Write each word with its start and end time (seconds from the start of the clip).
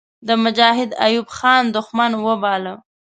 د 0.27 0.29
مجاهد 0.43 0.89
ایوب 1.05 1.27
خان 1.37 1.63
دښمن 1.75 2.11
وباله. 2.25 2.73